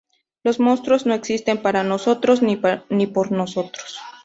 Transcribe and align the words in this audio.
Los 0.41 0.59
monstruos 0.59 1.05
no 1.05 1.13
existen 1.13 1.61
para 1.61 1.83
nosotros, 1.83 2.41
ni 2.41 2.57
por 3.05 3.31
nosotros. 3.31 3.99